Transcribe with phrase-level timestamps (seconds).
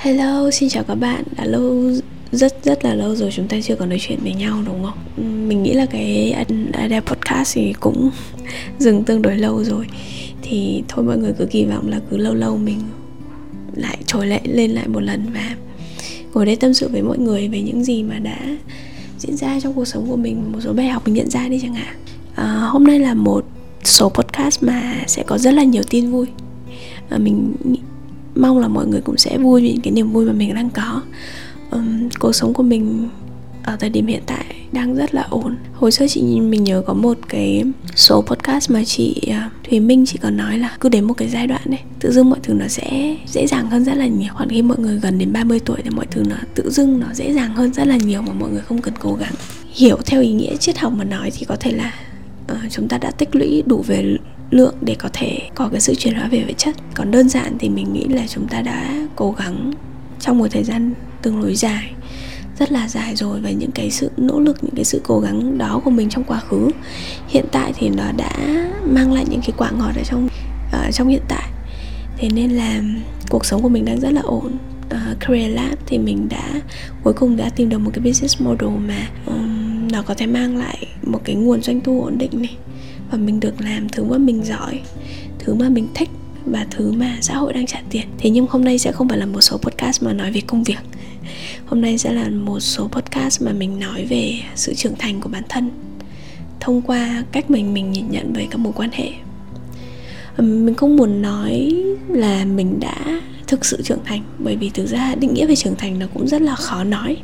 [0.00, 1.24] Hello, xin chào các bạn.
[1.36, 1.92] Đã lâu
[2.32, 4.98] rất rất là lâu rồi chúng ta chưa có nói chuyện với nhau đúng không?
[5.16, 6.34] Ừ, mình nghĩ là cái
[6.72, 8.10] Ada podcast thì cũng
[8.78, 9.86] dừng tương đối lâu rồi.
[10.42, 12.80] Thì thôi mọi người cứ kỳ vọng là cứ lâu lâu mình
[13.74, 15.56] lại trồi lại lên lại một lần và
[16.34, 18.38] ngồi đây tâm sự với mọi người về những gì mà đã
[19.18, 21.60] diễn ra trong cuộc sống của mình một số bài học mình nhận ra đi
[21.62, 21.96] chẳng hạn
[22.34, 23.44] à, hôm nay là một
[23.84, 26.26] số podcast mà sẽ có rất là nhiều tin vui
[27.08, 27.54] à, mình
[28.34, 31.02] mong là mọi người cũng sẽ vui vì cái niềm vui mà mình đang có.
[31.70, 33.08] Um, cuộc sống của mình
[33.64, 35.56] ở thời điểm hiện tại đang rất là ổn.
[35.74, 37.64] Hồi xưa chị mình nhớ có một cái
[37.94, 41.28] số podcast mà chị uh, thùy minh chị còn nói là cứ đến một cái
[41.28, 44.32] giai đoạn này tự dưng mọi thứ nó sẽ dễ dàng hơn rất là nhiều.
[44.38, 47.06] Còn khi mọi người gần đến 30 tuổi thì mọi thứ nó tự dưng nó
[47.14, 49.34] dễ dàng hơn rất là nhiều mà mọi người không cần cố gắng.
[49.72, 51.94] Hiểu theo ý nghĩa triết học mà nói thì có thể là
[52.52, 54.16] uh, chúng ta đã tích lũy đủ về
[54.50, 56.76] lượng để có thể có cái sự chuyển hóa về vật chất.
[56.94, 59.72] Còn đơn giản thì mình nghĩ là chúng ta đã cố gắng
[60.20, 61.92] trong một thời gian tương đối dài
[62.58, 65.58] rất là dài rồi và những cái sự nỗ lực những cái sự cố gắng
[65.58, 66.70] đó của mình trong quá khứ.
[67.28, 68.30] Hiện tại thì nó đã
[68.84, 70.28] mang lại những cái quả ngọt ở trong
[70.72, 71.50] ở trong hiện tại.
[72.18, 72.82] Thế nên là
[73.28, 74.52] cuộc sống của mình đang rất là ổn.
[74.86, 76.60] Uh, Career Lab thì mình đã
[77.02, 80.56] cuối cùng đã tìm được một cái business model mà um, nó có thể mang
[80.56, 82.56] lại một cái nguồn doanh thu ổn định này
[83.10, 84.80] và mình được làm thứ mà mình giỏi,
[85.38, 86.08] thứ mà mình thích
[86.46, 88.06] và thứ mà xã hội đang trả tiền.
[88.18, 90.64] Thế nhưng hôm nay sẽ không phải là một số podcast mà nói về công
[90.64, 90.78] việc.
[91.66, 95.28] Hôm nay sẽ là một số podcast mà mình nói về sự trưởng thành của
[95.28, 95.70] bản thân,
[96.60, 99.10] thông qua cách mình mình nhìn nhận về các mối quan hệ.
[100.38, 101.74] Mình không muốn nói
[102.08, 105.76] là mình đã thực sự trưởng thành, bởi vì thực ra định nghĩa về trưởng
[105.76, 107.16] thành nó cũng rất là khó nói.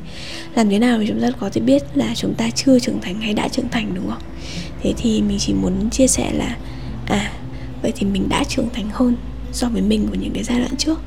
[0.54, 3.20] Làm thế nào để chúng ta có thể biết là chúng ta chưa trưởng thành
[3.20, 4.22] hay đã trưởng thành, đúng không?
[4.86, 6.56] Thế thì mình chỉ muốn chia sẻ là
[7.06, 7.32] à
[7.82, 9.16] vậy thì mình đã trưởng thành hơn
[9.52, 11.00] so với mình của những cái giai đoạn trước.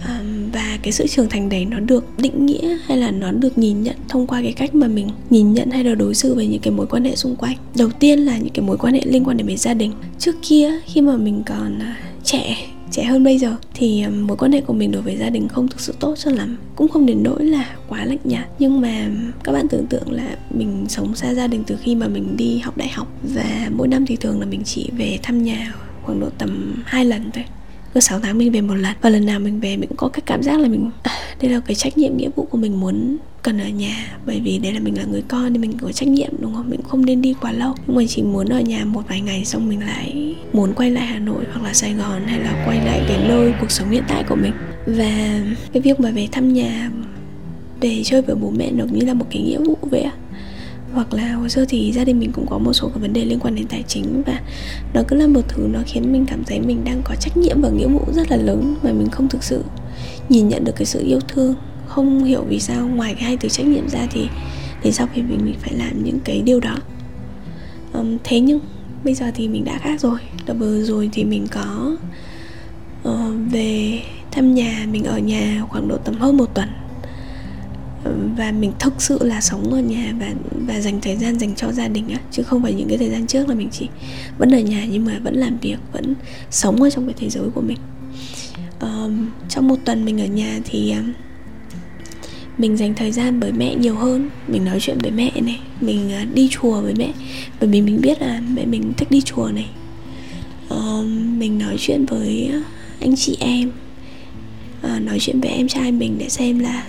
[0.00, 0.20] À,
[0.52, 3.82] và cái sự trưởng thành đấy nó được định nghĩa hay là nó được nhìn
[3.82, 6.60] nhận thông qua cái cách mà mình nhìn nhận hay là đối xử với những
[6.60, 7.56] cái mối quan hệ xung quanh?
[7.76, 9.92] Đầu tiên là những cái mối quan hệ liên quan đến với gia đình.
[10.18, 12.56] Trước kia khi mà mình còn à, trẻ
[12.90, 15.68] trẻ hơn bây giờ thì mối quan hệ của mình đối với gia đình không
[15.68, 16.56] thực sự tốt cho lắm.
[16.76, 18.48] Cũng không đến nỗi là quá lạnh nhạt.
[18.58, 19.10] Nhưng mà
[19.44, 22.58] các bạn tưởng tượng là mình sống xa gia đình từ khi mà mình đi
[22.58, 23.12] học đại học.
[23.22, 27.04] Và mỗi năm thì thường là mình chỉ về thăm nhà khoảng độ tầm hai
[27.04, 27.44] lần thôi
[27.98, 28.96] cứ 6 tháng mình về một lần.
[29.02, 31.50] Và lần nào mình về mình cũng có cái cảm giác là mình à, đây
[31.50, 34.18] là cái trách nhiệm nghĩa vụ của mình muốn cần ở nhà.
[34.26, 36.70] Bởi vì đây là mình là người con nên mình có trách nhiệm đúng không?
[36.70, 37.74] Mình không nên đi quá lâu.
[37.86, 41.06] Nhưng mà chỉ muốn ở nhà một vài ngày xong mình lại muốn quay lại
[41.06, 44.02] hà nội hoặc là sài gòn hay là quay lại cái nơi cuộc sống hiện
[44.08, 44.52] tại của mình.
[44.86, 45.40] Và
[45.72, 46.90] cái việc mà về thăm nhà
[47.80, 50.12] để chơi với bố mẹ nó như là một cái nghĩa vụ vậy ạ
[50.92, 53.24] hoặc là hồi xưa thì gia đình mình cũng có một số cái vấn đề
[53.24, 54.40] liên quan đến tài chính và
[54.94, 57.60] nó cứ là một thứ nó khiến mình cảm thấy mình đang có trách nhiệm
[57.62, 59.64] và nghĩa vụ rất là lớn mà mình không thực sự
[60.28, 61.54] nhìn nhận được cái sự yêu thương
[61.86, 64.28] không hiểu vì sao ngoài cái hai từ trách nhiệm ra thì
[64.82, 66.76] thì sau khi mình mình phải làm những cái điều đó.
[67.92, 68.60] Um, thế nhưng
[69.04, 70.18] bây giờ thì mình đã khác rồi.
[70.46, 71.96] Đợt vừa rồi thì mình có
[73.08, 76.68] uh, về thăm nhà mình ở nhà khoảng độ tầm hơn một tuần
[78.36, 80.34] và mình thực sự là sống ở nhà và
[80.66, 83.10] và dành thời gian dành cho gia đình á chứ không phải những cái thời
[83.10, 83.88] gian trước là mình chỉ
[84.38, 86.14] vẫn ở nhà nhưng mà vẫn làm việc vẫn
[86.50, 87.78] sống ở trong cái thế giới của mình.
[88.80, 91.12] Um, trong một tuần mình ở nhà thì um,
[92.58, 96.10] mình dành thời gian với mẹ nhiều hơn mình nói chuyện với mẹ này mình
[96.22, 97.12] uh, đi chùa với mẹ.
[97.60, 99.68] Bởi vì mình biết là mẹ mình thích đi chùa này.
[100.68, 102.50] Um, mình nói chuyện với
[103.00, 103.70] anh chị em
[104.84, 106.86] uh, nói chuyện với em trai mình để xem là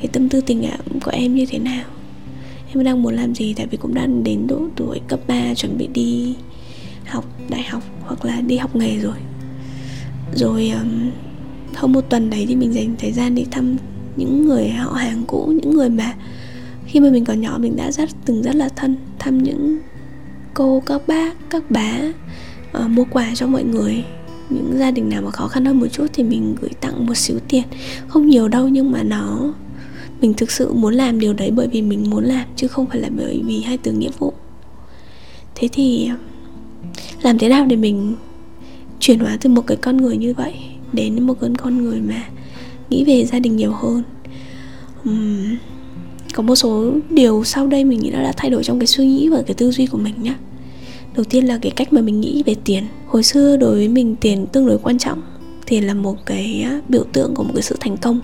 [0.00, 1.84] cái tâm tư tình cảm của em như thế nào?
[2.74, 3.54] Em đang muốn làm gì?
[3.54, 6.34] Tại vì cũng đang đến độ tuổi cấp 3 chuẩn bị đi
[7.06, 9.16] học đại học hoặc là đi học nghề rồi.
[10.34, 11.10] Rồi um,
[11.74, 13.76] hơn một tuần đấy thì mình dành thời gian đi thăm
[14.16, 16.14] những người họ hàng cũ những người mà
[16.86, 19.78] khi mà mình còn nhỏ mình đã rất từng rất là thân thăm những
[20.54, 21.98] cô các bác các bá
[22.78, 24.04] uh, mua quà cho mọi người.
[24.50, 27.16] Những gia đình nào mà khó khăn hơn một chút thì mình gửi tặng một
[27.16, 27.64] xíu tiền.
[28.08, 29.54] Không nhiều đâu nhưng mà nó
[30.20, 33.00] mình thực sự muốn làm điều đấy bởi vì mình muốn làm chứ không phải
[33.00, 34.32] là bởi vì hai từ nghĩa vụ.
[35.54, 36.10] Thế thì
[37.22, 38.14] làm thế nào để mình
[39.00, 40.54] chuyển hóa từ một cái con người như vậy
[40.92, 42.24] đến một cái con người mà
[42.90, 44.02] nghĩ về gia đình nhiều hơn?
[45.08, 45.56] Uhm,
[46.34, 49.06] có một số điều sau đây mình nghĩ nó đã thay đổi trong cái suy
[49.06, 50.34] nghĩ và cái tư duy của mình nhé
[51.16, 52.84] đầu tiên là cái cách mà mình nghĩ về tiền.
[53.06, 55.22] Hồi xưa đối với mình tiền tương đối quan trọng.
[55.66, 58.20] Tiền là một cái biểu tượng của một cái sự thành công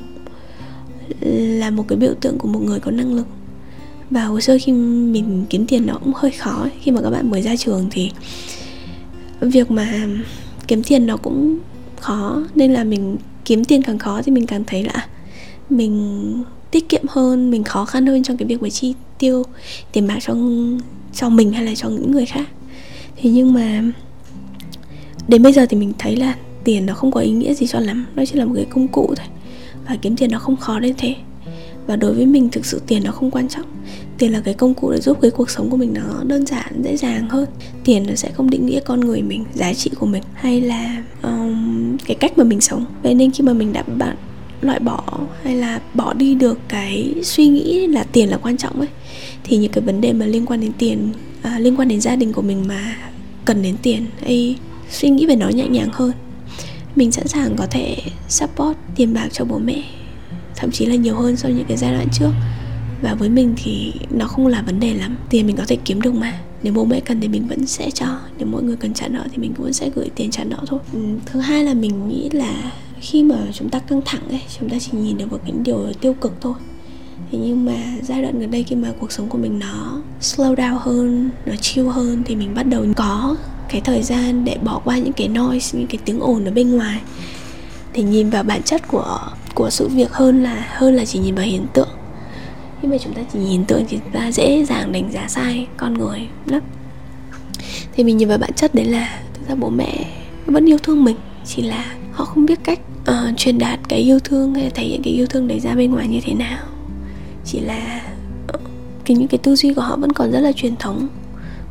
[1.20, 3.26] là một cái biểu tượng của một người có năng lực.
[4.10, 7.30] Và hồi xưa khi mình kiếm tiền nó cũng hơi khó khi mà các bạn
[7.30, 8.10] mới ra trường thì
[9.40, 10.08] việc mà
[10.68, 11.58] kiếm tiền nó cũng
[12.00, 12.42] khó.
[12.54, 15.06] Nên là mình kiếm tiền càng khó thì mình càng thấy là
[15.70, 19.42] mình tiết kiệm hơn, mình khó khăn hơn trong cái việc mà chi tiêu
[19.92, 20.34] tiền bạc cho
[21.14, 22.48] cho mình hay là cho những người khác.
[23.16, 23.82] Thế nhưng mà
[25.28, 27.80] đến bây giờ thì mình thấy là tiền nó không có ý nghĩa gì cho
[27.80, 28.06] lắm.
[28.14, 29.26] Nó chỉ là một cái công cụ thôi
[29.88, 31.14] và kiếm tiền nó không khó đến thế.
[31.86, 33.66] Và đối với mình thực sự tiền nó không quan trọng.
[34.18, 36.82] Tiền là cái công cụ để giúp cái cuộc sống của mình nó đơn giản
[36.84, 37.48] dễ dàng hơn.
[37.84, 41.02] Tiền nó sẽ không định nghĩa con người mình giá trị của mình hay là
[41.22, 42.84] um, cái cách mà mình sống.
[43.02, 44.16] Vậy nên khi mà mình đã bạn
[44.60, 45.02] loại bỏ
[45.42, 48.88] hay là bỏ đi được cái suy nghĩ là tiền là quan trọng ấy
[49.44, 51.12] thì những cái vấn đề mà liên quan đến tiền
[51.42, 52.96] à, liên quan đến gia đình của mình mà
[53.44, 54.56] cần đến tiền hay
[54.90, 56.12] suy nghĩ về nó nhẹ nhàng hơn
[56.96, 57.96] mình sẵn sàng có thể
[58.28, 59.82] support tiền bạc cho bố mẹ
[60.56, 62.31] thậm chí là nhiều hơn so với những cái giai đoạn trước.
[63.02, 65.16] Và với mình thì nó không là vấn đề lắm.
[65.31, 66.40] Tiền mình có thể kiếm được mà.
[66.62, 68.06] Nếu bố mẹ cần thì mình vẫn sẽ cho.
[68.38, 70.81] Nếu mọi người cần trả nợ thì mình cũng sẽ gửi tiền trả nợ thôi.
[70.93, 74.70] Ừ, thứ hai là mình nghĩ là khi mà chúng ta căng thẳng ấy chúng
[74.70, 76.54] ta chỉ nhìn được vào những điều tiêu cực thôi.
[77.32, 80.54] Thế nhưng mà giai đoạn gần đây khi mà cuộc sống của mình nó slow
[80.54, 83.37] down hơn nó chill hơn thì mình bắt đầu có
[83.68, 86.76] cái thời gian để bỏ qua những cái noise những cái tiếng ồn ở bên
[86.76, 87.00] ngoài
[87.94, 89.18] để nhìn vào bản chất của
[89.54, 91.88] của sự việc hơn là hơn là chỉ nhìn vào hiện tượng.
[92.82, 95.66] Nhưng mà chúng ta chỉ nhìn tượng thì chúng ta dễ dàng đánh giá sai
[95.76, 96.62] con người lắm.
[97.92, 100.04] Thì mình nhìn vào bản chất đấy là thực ra bố mẹ
[100.46, 104.18] vẫn yêu thương mình chỉ là họ không biết cách uh, truyền đạt cái yêu
[104.18, 106.64] thương hay thể hiện cái yêu thương đấy ra bên ngoài như thế nào.
[107.44, 108.02] Chỉ là
[108.54, 108.60] uh,
[109.04, 111.08] cái những cái tư duy của họ vẫn còn rất là truyền thống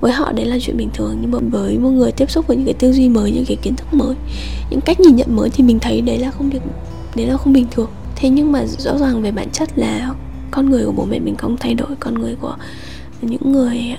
[0.05, 2.57] với họ đấy là chuyện bình thường, nhưng mà với một người tiếp xúc với
[2.57, 4.15] những cái tư duy mới, những cái kiến thức mới,
[4.69, 6.59] những cách nhìn nhận mới thì mình thấy đấy là không được,
[7.15, 7.89] đấy là không bình thường.
[8.15, 10.13] Thế nhưng mà rõ ràng về bản chất là
[10.51, 12.55] con người của bố mẹ mình không thay đổi, con người của
[13.21, 13.95] những người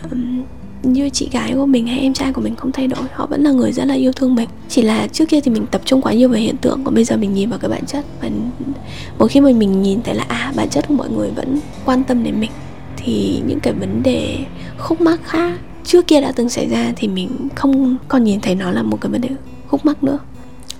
[0.82, 3.42] như chị gái của mình hay em trai của mình không thay đổi, họ vẫn
[3.42, 4.48] là người rất là yêu thương mình.
[4.68, 7.04] Chỉ là trước kia thì mình tập trung quá nhiều về hiện tượng, còn bây
[7.04, 8.30] giờ mình nhìn vào cái bản chất và
[9.18, 12.04] một khi mà mình nhìn thấy là à bản chất của mọi người vẫn quan
[12.04, 12.50] tâm đến mình,
[12.96, 14.38] thì những cái vấn đề
[14.78, 18.54] khúc mắc khác trước kia đã từng xảy ra thì mình không còn nhìn thấy
[18.54, 19.28] nó là một cái vấn đề
[19.68, 20.18] khúc mắc nữa.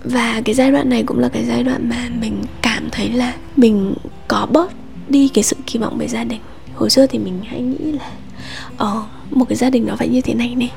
[0.04, 3.34] Và cái giai đoạn này cũng là cái giai đoạn mà mình cảm thấy là
[3.56, 3.94] mình
[4.28, 4.72] có bớt
[5.08, 6.40] đi cái sự kỳ vọng về gia đình.
[6.74, 8.10] Hồi xưa thì mình hay nghĩ là
[8.76, 10.72] ờ một cái gia đình nó phải như thế này này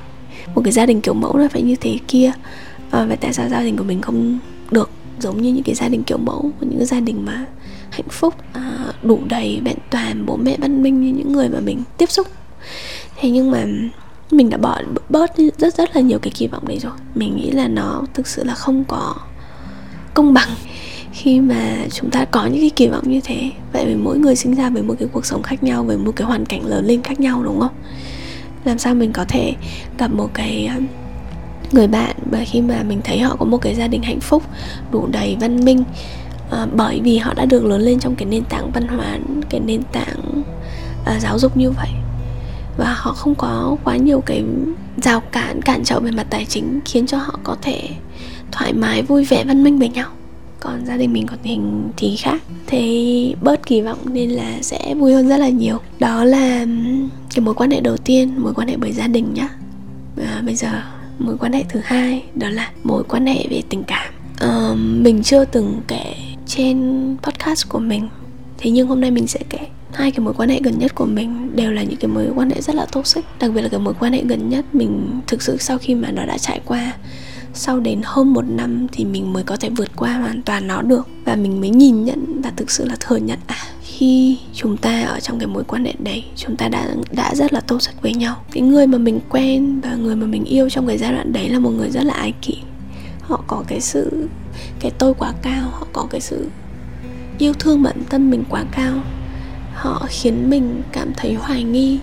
[0.55, 2.31] một cái gia đình kiểu mẫu nó phải như thế kia
[2.91, 4.39] à, và tại sao gia đình của mình không
[4.71, 4.89] được
[5.19, 7.45] giống như những cái gia đình kiểu mẫu những cái gia đình mà
[7.89, 11.59] hạnh phúc à, đủ đầy vẹn toàn bố mẹ văn minh như những người mà
[11.59, 12.27] mình tiếp xúc.
[13.15, 13.65] Thế nhưng mà
[14.31, 16.93] mình đã bỏ bớt rất rất là nhiều cái kỳ vọng đấy rồi.
[17.15, 19.15] Mình nghĩ là nó thực sự là không có
[20.13, 20.49] công bằng
[21.11, 23.51] khi mà chúng ta có những cái kỳ vọng như thế.
[23.73, 26.11] Vậy vì mỗi người sinh ra với một cái cuộc sống khác nhau với một
[26.15, 27.73] cái hoàn cảnh lớn lên khác nhau đúng không?
[28.65, 29.53] Làm sao mình có thể
[29.97, 30.81] gặp một cái ờ,
[31.71, 34.43] người bạn và khi mà mình thấy họ có một cái gia đình hạnh phúc
[34.91, 35.83] đủ đầy văn minh
[36.51, 39.17] à, bởi vì họ đã được lớn lên trong cái nền tảng văn hóa
[39.49, 40.43] cái nền tảng
[41.05, 41.89] à, giáo dục như vậy
[42.79, 44.43] và họ không có quá nhiều cái
[44.97, 47.89] rào cản cản trở về mặt tài chính khiến cho họ có thể
[48.51, 50.09] thoải mái vui vẻ văn minh với nhau.
[50.59, 52.41] Còn gia đình mình còn hình thì khác.
[52.67, 55.77] Thế bớt kỳ vọng nên là sẽ vui hơn rất là nhiều.
[55.99, 56.65] Đó là
[57.35, 59.49] cái mối quan hệ đầu tiên mối quan hệ bởi gia đình nhá.
[60.15, 60.67] Và bây giờ
[61.19, 64.13] mối quan hệ thứ hai đó là mối quan hệ về tình cảm.
[64.45, 66.15] Uh, mình chưa từng kể
[66.47, 66.77] trên
[67.21, 68.09] podcast của mình.
[68.57, 71.05] Thế nhưng hôm nay mình sẽ kể hai cái mối quan hệ gần nhất của
[71.05, 73.25] mình đều là những cái mối quan hệ rất là toxic.
[73.39, 76.11] Đặc biệt là cái mối quan hệ gần nhất mình thực sự sau khi mà
[76.11, 76.93] nó đã trải qua,
[77.53, 80.81] sau đến hơn một năm thì mình mới có thể vượt qua hoàn toàn nó
[80.81, 81.07] được.
[81.25, 83.57] Và mình mới nhìn nhận và thực sự là thừa nhận à
[83.99, 87.53] khi chúng ta ở trong cái mối quan hệ đấy, chúng ta đã đã rất
[87.53, 88.35] là tốt với nhau.
[88.51, 91.49] Cái người mà mình quen và người mà mình yêu trong cái giai đoạn đấy
[91.49, 92.57] là một người rất là ái kỷ.
[93.21, 94.27] Họ có cái sự,
[94.79, 96.47] cái tôi quá cao, họ có cái sự
[97.37, 98.93] yêu thương bản thân mình quá cao
[99.79, 101.99] họ khiến mình cảm thấy hoài nghi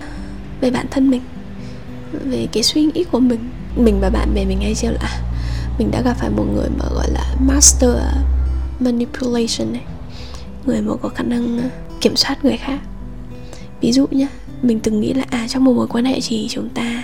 [0.61, 1.21] về bản thân mình,
[2.11, 3.39] về cái suy nghĩ của mình.
[3.75, 5.21] Mình và bạn bè mình hay trêu là à,
[5.79, 7.89] mình đã gặp phải một người mà gọi là master
[8.79, 9.83] manipulation này,
[10.65, 11.69] người mà có khả năng
[12.01, 12.79] kiểm soát người khác.
[13.81, 14.27] Ví dụ nhá,
[14.61, 17.03] mình từng nghĩ là à trong một mối quan hệ thì chúng ta,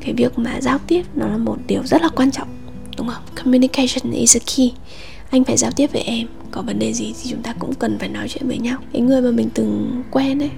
[0.00, 2.48] cái việc mà giao tiếp nó là một điều rất là quan trọng,
[2.98, 3.22] đúng không?
[3.44, 4.72] Communication is a key
[5.30, 6.26] anh phải giao tiếp với em.
[6.50, 8.78] Có vấn đề gì thì chúng ta cũng cần phải nói chuyện với nhau.
[8.92, 10.50] Cái người mà mình từng quen ấy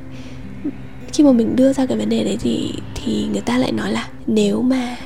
[1.13, 3.93] khi mà mình đưa ra cái vấn đề đấy thì thì người ta lại nói
[3.93, 4.97] là nếu mà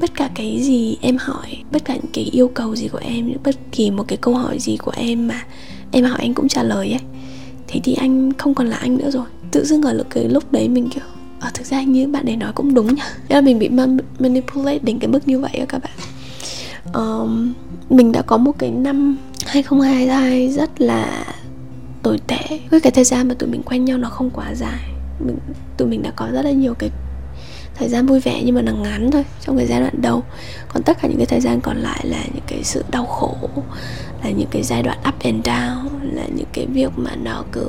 [0.00, 3.32] bất cả cái gì em hỏi bất cả những cái yêu cầu gì của em
[3.44, 5.44] bất kỳ một cái câu hỏi gì của em mà
[5.92, 7.00] em hỏi anh cũng trả lời ấy
[7.68, 9.26] thế thì anh không còn là anh nữa rồi.
[9.50, 11.04] Tự dưng ở cái lúc đấy mình kiểu
[11.40, 13.02] à, thực ra như bạn ấy nói cũng đúng nhỉ.
[13.28, 13.68] Là mình bị
[14.18, 15.92] manipulate đến cái mức như vậy á các bạn.
[16.94, 17.52] Um,
[17.90, 19.16] mình đã có một cái năm
[19.46, 21.24] 2022 rất là
[22.02, 22.60] tồi tệ.
[22.70, 24.90] Với cái thời gian mà tụi mình quen nhau nó không quá dài.
[25.26, 25.36] Mình,
[25.76, 26.90] tụi mình đã có rất là nhiều cái
[27.74, 30.22] thời gian vui vẻ nhưng mà nó ngắn thôi trong cái giai đoạn đầu.
[30.68, 33.36] Còn tất cả những cái thời gian còn lại là những cái sự đau khổ
[34.24, 37.66] là những cái giai đoạn up and down là những cái việc mà nó cứ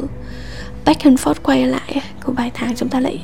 [0.86, 3.22] back and forth quay lại cứ vài tháng chúng ta lại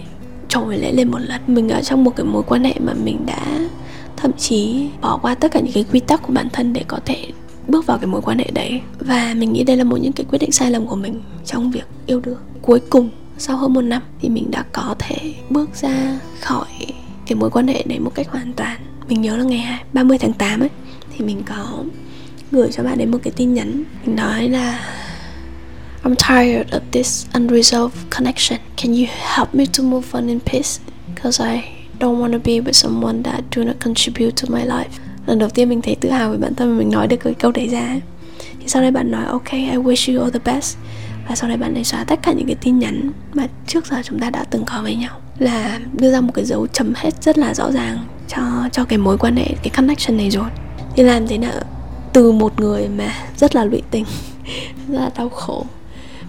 [0.50, 1.42] trồi lại lên một lần.
[1.48, 3.70] Mình ở trong một cái mối quan hệ mà mình đã
[4.18, 7.00] thậm chí bỏ qua tất cả những cái quy tắc của bản thân để có
[7.06, 7.28] thể
[7.68, 10.26] bước vào cái mối quan hệ đấy và mình nghĩ đây là một những cái
[10.30, 13.82] quyết định sai lầm của mình trong việc yêu đương cuối cùng, sau hơn một
[13.82, 16.68] năm thì mình đã có thể bước ra khỏi
[17.28, 20.34] cái mối quan hệ đấy một cách hoàn toàn mình nhớ là ngày 30 tháng
[20.34, 20.70] 8 ấy,
[21.18, 21.84] thì mình có
[22.52, 24.80] gửi cho bạn ấy một cái tin nhắn mình nói là,
[26.04, 28.60] I'm tired of this unresolved connection.
[28.78, 29.06] Can you
[29.36, 30.80] help me to move on in peace?
[31.16, 34.90] Because I don't want to be with someone that do not contribute to my life.
[35.26, 37.52] Lần đầu tiên mình thấy tự hào về bản thân mình nói được cái câu
[37.52, 37.96] đấy ra.
[38.60, 40.78] Thì sau đấy bạn nói ok, I wish you all the best.
[41.30, 44.02] Và sau đấy bạn ấy xóa tất cả những cái tin nhắn mà trước giờ
[44.04, 47.24] chúng ta đã từng có với nhau là đưa ra một cái dấu chấm hết
[47.24, 50.50] rất là rõ ràng cho cho cái mối quan hệ cái connection này rồi
[50.96, 51.52] thì làm thế nào
[52.14, 54.06] từ một người mà rất là lụy tình
[54.88, 55.66] rất là đau khổ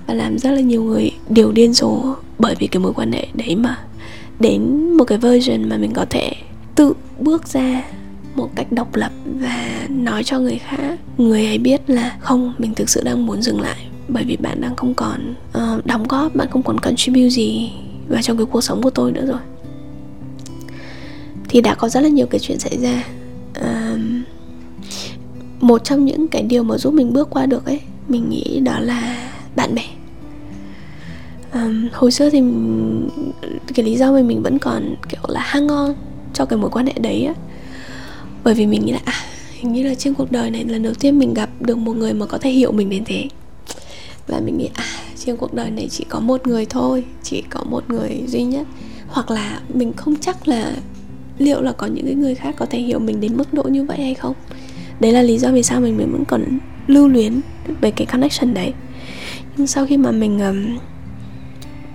[0.06, 2.02] và làm rất là nhiều người điều điên rồ
[2.38, 3.78] bởi vì cái mối quan hệ đấy mà
[4.40, 6.32] đến một cái version mà mình có thể
[6.74, 7.84] tự bước ra
[8.34, 10.98] một cách độc lập và nói cho người khác.
[11.18, 14.60] Người ấy biết là không mình thực sự đang muốn dừng lại bởi vì bạn
[14.60, 17.72] đang không còn uh, đóng góp bạn không còn contribute gì
[18.08, 19.40] vào trong cái cuộc sống của tôi nữa rồi.
[21.48, 23.04] Thì đã có rất là nhiều cái chuyện xảy ra.
[23.60, 24.00] Uh,
[25.60, 28.78] một trong những cái điều mà giúp mình bước qua được ấy mình nghĩ đó
[28.80, 29.84] là bạn bè
[31.64, 32.42] um, hồi xưa thì
[33.74, 35.94] cái lý do mà mình vẫn còn kiểu là hang on
[36.34, 37.34] cho cái mối quan hệ đấy á.
[38.44, 39.14] Bởi vì mình nghĩ là à
[39.60, 42.14] hình như là trên cuộc đời này lần đầu tiên mình gặp được một người
[42.14, 43.24] mà có thể hiểu mình đến thế.
[44.26, 44.84] Và mình nghĩ à
[45.16, 48.66] trên cuộc đời này chỉ có một người thôi chỉ có một người duy nhất.
[49.08, 50.72] Hoặc là mình không chắc là
[51.38, 53.84] liệu là có những cái người khác có thể hiểu mình đến mức độ như
[53.84, 54.34] vậy hay không.
[55.00, 56.44] Đấy là lý do vì sao mình, mình vẫn còn
[56.86, 57.40] lưu luyến
[57.80, 58.72] về cái connection đấy.
[59.56, 60.78] Nhưng sau khi mà mình um,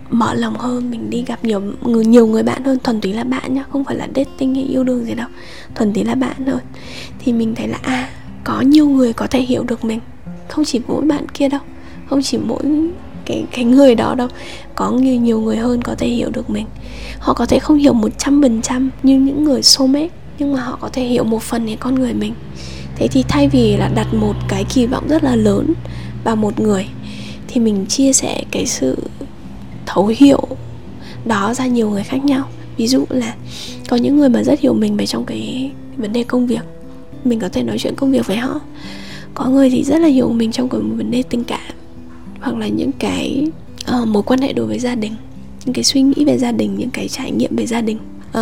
[0.10, 2.80] mở lòng hơn, mình đi gặp nhiều người nhiều người bạn hơn.
[2.84, 5.28] Thuần túy là bạn nhá, không phải là dating hay yêu đương gì đâu.
[5.76, 6.60] Thuần túy là bạn thôi.
[7.20, 8.10] Thì mình thấy là à
[8.44, 10.00] có nhiều người có thể hiểu được mình.
[10.50, 11.62] Không chỉ mỗi bạn kia đâu,
[12.10, 12.64] không chỉ mỗi
[13.26, 14.28] cái cái người đó đâu.
[14.76, 16.66] Có nhiều nhiều người hơn có thể hiểu được mình.
[17.20, 20.60] Họ có thể không hiểu một trăm phần trăm như những người soulmate, nhưng mà
[20.60, 22.34] họ có thể hiểu một phần về con người mình.
[22.96, 25.74] Thế thì thay vì là đặt một cái kỳ vọng rất là lớn
[26.24, 26.88] vào một người,
[27.48, 28.98] thì mình chia sẻ cái sự
[29.94, 30.42] thấu hiểu
[31.26, 32.48] đó ra nhiều người khác nhau.
[32.78, 33.36] Ví dụ là
[33.90, 36.62] có những người mà rất hiểu mình về trong cái vấn đề công việc.
[37.24, 38.60] Mình có thể nói chuyện công việc với họ.
[39.34, 41.76] Có người thì rất là hiểu mình trong cái vấn đề tình cảm
[42.42, 43.48] hoặc là những cái
[44.02, 45.14] uh, mối quan hệ đối với gia đình
[45.66, 47.98] những cái suy nghĩ về gia đình những cái trải nghiệm về gia đình.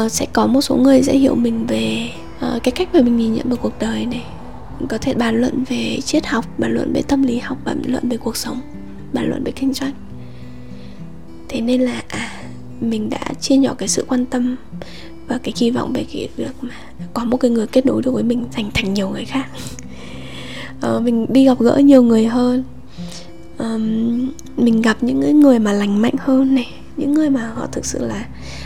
[0.06, 3.18] Uh, sẽ có một số người sẽ hiểu mình về uh, cái cách mà mình
[3.18, 4.24] nhìn nhận về cuộc đời này.
[4.90, 8.10] Có thể bàn luận về triết học bàn luận về tâm lý học bàn luận
[8.10, 8.60] về cuộc sống
[9.14, 9.92] bàn luận về kinh doanh
[11.52, 12.44] thế nên là à
[12.82, 14.56] mình đã chia nhỏ cái sự quan tâm
[15.28, 16.76] và cái kỳ vọng về cái việc mà
[17.14, 19.48] có một cái người kết nối được với mình thành thành nhiều người khác.
[20.88, 22.64] Uh, mình đi gặp gỡ nhiều người hơn.
[23.60, 26.68] Um, mình gặp những người mà lành mạnh hơn này
[26.98, 28.26] những người mà họ thực sự là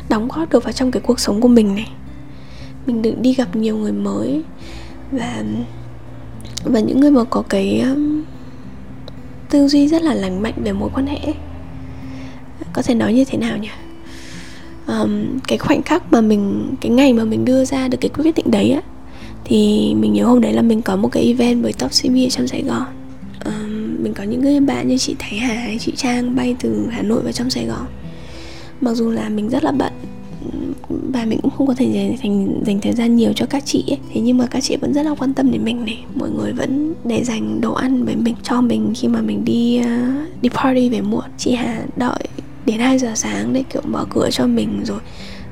[0.09, 1.91] đóng góp được vào trong cái cuộc sống của mình này.
[2.85, 4.43] Mình được đi gặp nhiều người mới
[5.11, 5.43] và
[6.63, 8.23] và những người mà có cái um,
[9.49, 11.33] tư duy rất là lành mạnh về mối quan hệ
[12.75, 13.69] có thể nói như thế nào nhỉ?
[14.87, 18.35] Um, cái khoảnh khắc mà mình cái ngày mà mình đưa ra được cái quyết
[18.35, 18.81] định đấy á
[19.45, 22.29] thì mình nhớ hôm đấy là mình có một cái event với top CB ở
[22.29, 22.85] trong Sài Gòn.
[23.45, 26.87] Um, mình có những người bạn như chị Thái Hà hay chị Trang bay từ
[26.91, 27.85] Hà Nội vào trong Sài Gòn.
[28.81, 29.93] Mặc dù là mình rất là bận
[30.89, 33.83] và mình cũng không có thể dành, dành, dành thời gian nhiều cho các chị
[33.87, 33.97] ấy.
[34.13, 36.03] thế nhưng mà các chị vẫn rất là quan tâm đến mình này.
[36.15, 39.81] Mọi người vẫn để dành đồ ăn với mình cho mình khi mà mình đi
[39.81, 41.23] uh, đi party về muộn.
[41.37, 42.19] Chị Hà đợi
[42.65, 44.99] đến 2 giờ sáng để, kiểu, mở cửa cho mình rồi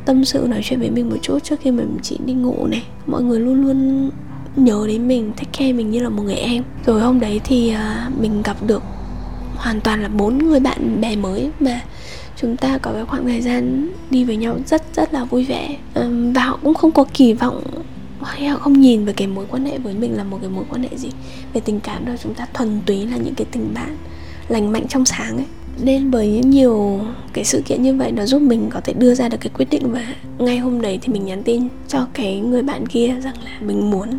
[0.05, 2.83] tâm sự nói chuyện với mình một chút trước khi mình chị đi ngủ này.
[3.07, 4.09] Mọi người luôn luôn
[4.55, 6.63] nhớ đến mình, take care mình như là một người em.
[6.85, 8.83] Rồi hôm đấy thì à, mình gặp được
[9.55, 11.81] hoàn toàn là bốn người bạn bè mới mà
[12.35, 15.77] chúng ta có cái khoảng thời gian đi với nhau rất rất là vui vẻ.
[16.35, 17.63] Và họ cũng không có kỳ vọng
[18.21, 20.63] hay họ không nhìn về cái mối quan hệ với mình là một cái mối
[20.69, 21.09] quan hệ gì.
[21.53, 23.97] Về tình cảm đâu chúng ta thuần túy là những cái tình bạn
[24.47, 25.45] lành mạnh trong sáng ấy
[25.81, 26.99] nên bởi nhiều
[27.33, 29.69] cái sự kiện như vậy nó giúp mình có thể đưa ra được cái quyết
[29.69, 33.35] định và ngay hôm đấy thì mình nhắn tin cho cái người bạn kia rằng
[33.43, 34.09] là mình muốn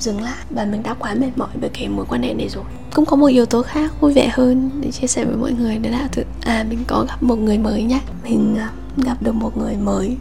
[0.00, 2.64] dừng lại và mình đã quá mệt mỏi với cái mối quan hệ này rồi.
[2.94, 5.78] Cũng có một yếu tố khác vui vẻ hơn để chia sẻ với mọi người,
[5.78, 6.08] đó là
[6.40, 8.00] à mình có gặp một người mới nhá.
[8.24, 10.16] Mình à, gặp được một người mới.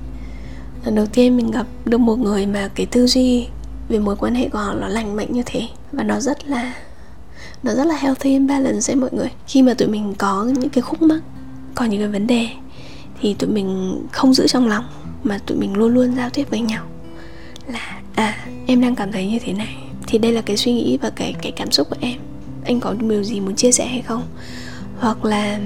[0.85, 3.47] Lần đầu tiên mình gặp được một người mà cái tư duy
[3.89, 6.73] về mối quan hệ của họ nó lành mạnh như thế và nó rất là
[7.63, 9.29] nó rất là healthy and balance ấy mọi người.
[9.47, 11.19] Khi mà tụi mình có những cái khúc mắc,
[11.75, 12.47] có những cái vấn đề,
[13.21, 14.85] thì tụi mình không giữ trong lòng,
[15.23, 16.83] mà tụi mình luôn luôn giao tiếp với nhau.
[17.67, 19.75] Là à em đang cảm thấy như thế này.
[20.07, 22.19] Thì đây là cái suy nghĩ và cái cái cảm xúc của em.
[22.65, 24.23] Anh có điều gì muốn chia sẻ hay không?
[24.99, 25.59] Hoặc là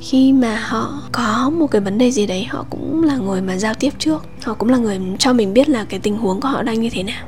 [0.00, 3.56] khi mà họ có một cái vấn đề gì đấy, họ cũng là người mà
[3.56, 4.24] giao tiếp trước.
[4.42, 6.90] Họ cũng là người cho mình biết là cái tình huống của họ đang như
[6.92, 7.26] thế nào.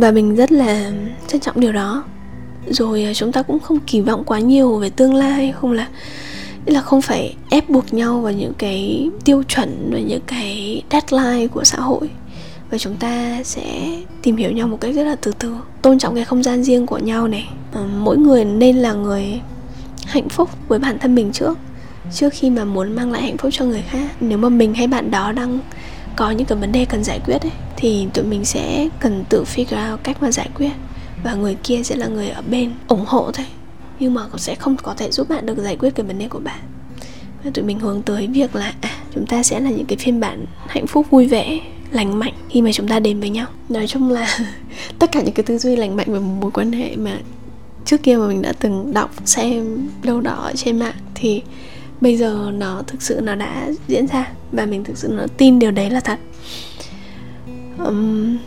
[0.00, 0.92] Và mình rất là
[1.26, 2.04] trân trọng điều đó
[2.68, 5.88] rồi à, chúng ta cũng không kỳ vọng quá nhiều về tương lai, không là
[6.66, 11.46] là không phải ép buộc nhau vào những cái tiêu chuẩn và những cái deadline
[11.46, 12.10] của xã hội.
[12.70, 16.14] Và chúng ta sẽ tìm hiểu nhau một cách rất là từ từ, tôn trọng
[16.14, 17.48] cái không gian riêng của nhau này.
[17.72, 19.40] À, mỗi người nên là người
[20.06, 21.58] hạnh phúc với bản thân mình trước
[22.12, 24.10] trước khi mà muốn mang lại hạnh phúc cho người khác.
[24.20, 25.58] Nếu mà mình hay bạn đó đang
[26.16, 29.44] có những cái vấn đề cần giải quyết ấy, thì tụi mình sẽ cần tự
[29.44, 30.70] figure out cách mà giải quyết
[31.24, 33.46] và người kia sẽ là người ở bên ủng hộ thôi.
[34.00, 36.38] Nhưng mà sẽ không có thể giúp bạn được giải quyết cái vấn đề của
[36.38, 36.60] bạn.
[37.44, 40.20] Và tụi mình hướng tới việc là à, chúng ta sẽ là những cái phiên
[40.20, 41.60] bản hạnh phúc vui vẻ
[41.90, 43.46] lành mạnh khi mà chúng ta đến với nhau.
[43.68, 44.38] Nói chung là
[44.98, 47.18] tất cả những cái tư duy lành mạnh về một mối quan hệ mà
[47.84, 51.42] trước kia mà mình đã từng đọc xem đâu đó trên mạng thì
[52.00, 55.58] bây giờ nó thực sự nó đã diễn ra và mình thực sự nó tin
[55.58, 56.18] điều đấy là thật.
[57.84, 58.38] Um,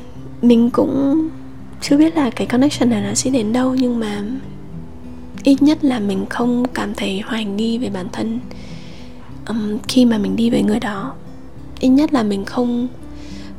[0.42, 1.30] mình cũng
[1.84, 4.22] chưa biết là cái connection này nó sẽ đến đâu nhưng mà
[5.44, 8.40] ít nhất là mình không cảm thấy hoài nghi về bản thân
[9.48, 11.14] um, khi mà mình đi với người đó.
[11.80, 12.88] Ít nhất là mình không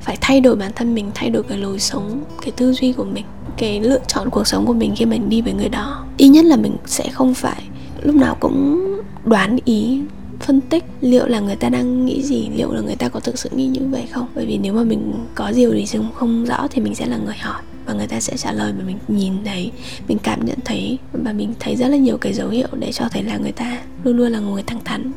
[0.01, 3.05] phải thay đổi bản thân mình thay đổi cái lối sống cái tư duy của
[3.05, 3.25] mình
[3.57, 6.05] cái lựa chọn cuộc sống của mình khi mình đi với người đó.
[6.17, 7.63] Ít nhất là mình sẽ không phải
[8.03, 8.87] lúc nào cũng
[9.25, 10.01] đoán ý
[10.41, 13.39] phân tích liệu là người ta đang nghĩ gì liệu là người ta có thực
[13.39, 14.27] sự nghĩ như vậy không.
[14.35, 17.17] Bởi vì nếu mà mình có điều gì không không rõ thì mình sẽ là
[17.17, 19.73] người hỏi và người ta sẽ trả lời mà mình nhìn thấy,
[20.09, 23.09] mình cảm nhận thấy và mình thấy rất là nhiều cái dấu hiệu để cho
[23.09, 25.13] thấy là người ta luôn luôn là người thẳng thắn,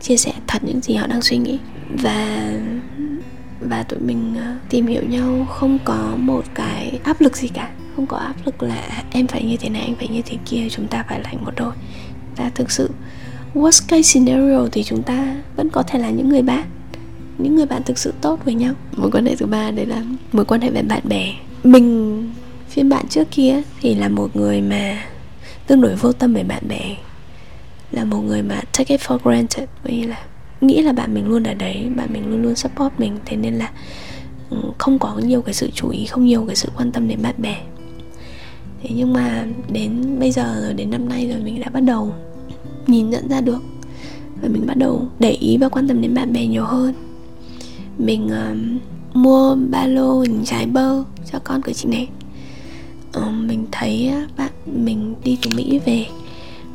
[0.00, 1.58] chia sẻ thật những gì họ đang suy nghĩ.
[2.02, 2.50] Và
[3.60, 7.70] và tụi mình ờ, tìm hiểu nhau không có một cái áp lực gì cả.
[7.96, 10.66] Không có áp lực là em phải như thế này anh phải như thế kia,
[10.70, 11.72] chúng ta phải thành một đôi.
[12.36, 12.90] Ta thực sự,
[13.54, 16.64] worst case scenario thì chúng ta vẫn có thể là những người bạn.
[17.38, 18.74] Những người bạn thực sự tốt với nhau.
[18.96, 20.02] Mối quan hệ thứ ba, đấy là
[20.32, 21.32] mối quan hệ với bạn bè
[21.64, 22.30] mình
[22.68, 25.04] phiên bản trước kia thì là một người mà
[25.66, 26.96] tương đối vô tâm về bạn bè.
[27.90, 30.24] Là một người mà take it for granted vì là
[30.60, 33.18] nghĩ là bạn mình luôn ở đấy bạn mình luôn luôn support mình.
[33.24, 33.70] Thế nên là
[34.50, 37.22] ừ, không có nhiều cái sự chú ý không nhiều cái sự quan tâm đến
[37.22, 37.56] bạn bè.
[38.82, 42.14] Thế nhưng mà đến bây giờ rồi đến năm nay rồi mình đã bắt đầu
[42.86, 43.62] nhìn nhận ra được
[44.42, 46.94] và mình bắt đầu để ý và quan tâm đến bạn bè nhiều hơn.
[47.98, 48.82] Mình uh,
[49.14, 52.08] mua ba lô hình trái bơ cho con của chị này.
[53.12, 56.06] Ờ, mình thấy bạn mình đi từ mỹ về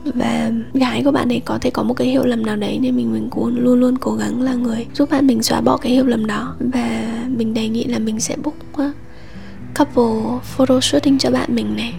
[0.06, 2.96] và gái của bạn ấy có thể có một cái hiểu lầm nào đấy nên
[2.96, 5.92] mình mình cũng luôn luôn cố gắng là người giúp bạn mình xóa bỏ cái
[5.92, 6.56] hiểu lầm đó.
[6.60, 8.56] Và mình đề nghị là mình sẽ book
[9.78, 11.94] couple photo shooting cho bạn mình này.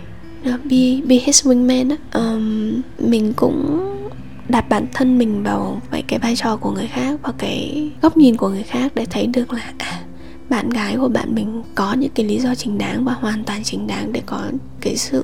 [0.44, 2.20] Be be his wingman á.
[2.20, 3.80] Um, mình cũng
[4.48, 8.16] đặt bản thân mình vào vậy cái vai trò của người khác và cái góc
[8.16, 10.02] nhìn của người khác để thấy được là à,
[10.48, 13.62] bạn gái của bạn mình có những cái lý do chính đáng và hoàn toàn
[13.64, 14.42] chính đáng để có
[14.80, 15.22] cái sự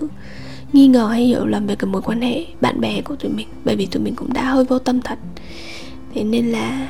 [0.73, 3.49] nghi ngờ hay hiểu lầm về cái mối quan hệ bạn bè của tụi mình.
[3.65, 5.19] Bởi vì tụi mình cũng đã hơi vô tâm thật.
[6.15, 6.89] Thế nên là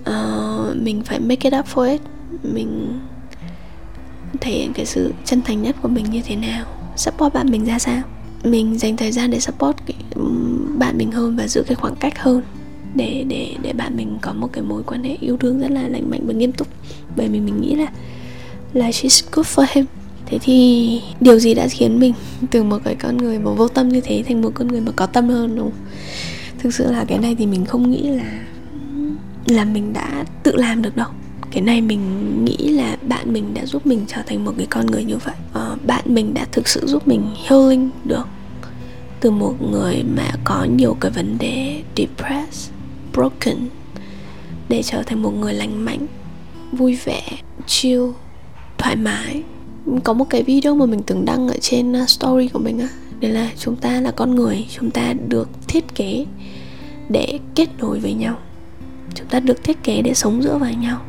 [0.00, 2.00] uh, mình phải make it up for it.
[2.42, 3.00] Mình
[4.40, 6.66] thể hiện cái sự chân thành nhất của mình như thế nào.
[6.96, 8.02] Support bạn mình ra sao?
[8.44, 9.76] Mình dành thời gian để support
[10.78, 12.42] bạn mình hơn và giữ cái khoảng cách hơn
[12.96, 15.88] để để để bạn mình có một cái mối quan hệ yêu đương rất là
[15.88, 16.68] lành mạnh và nghiêm túc.
[17.16, 17.86] Bởi vì mình nghĩ là
[18.72, 19.84] là she's good for him.
[20.26, 22.14] Thế thì điều gì đã khiến mình
[22.50, 24.92] từ một cái con người mà vô tâm như thế thành một con người mà
[24.96, 25.80] có tâm hơn đúng không?
[26.58, 28.42] Thực sự là cái này thì mình không nghĩ là
[29.46, 31.08] là mình đã tự làm được đâu.
[31.50, 32.00] Cái này mình
[32.44, 35.34] nghĩ là bạn mình đã giúp mình trở thành một cái con người như vậy.
[35.52, 38.26] Ờ, bạn mình đã thực sự giúp mình healing được
[39.20, 42.75] từ một người mà có nhiều cái vấn đề depressed
[43.16, 43.56] broken
[44.68, 46.06] để trở thành một người lành mạnh,
[46.72, 47.22] vui vẻ,
[47.66, 48.02] chill,
[48.78, 49.42] thoải mái.
[50.04, 52.88] Có một cái video mà mình từng đăng ở trên uh, story của mình á,
[53.20, 56.26] đấy là chúng ta là con người, chúng ta được thiết kế
[57.08, 58.38] để kết nối với nhau.
[59.14, 61.00] Chúng ta được thiết kế để sống giữa với nhau.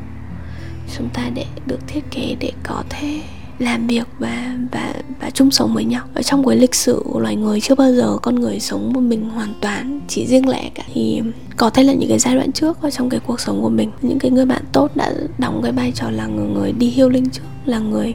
[0.96, 3.20] Chúng ta để được thiết kế để có thể
[3.58, 6.04] làm việc và và và chung sống với nhau.
[6.14, 9.00] Ở trong cái lịch sử của loài người chưa bao giờ con người sống một
[9.00, 10.82] mình hoàn toàn chỉ riêng lẻ cả.
[10.94, 11.22] Thì
[11.56, 13.90] có thể là những cái giai đoạn trước ở trong cái cuộc sống của mình
[14.02, 17.30] những cái người bạn tốt đã đóng cái vai trò là người, người đi healing
[17.30, 18.14] trước là người